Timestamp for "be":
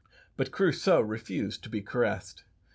1.69-1.83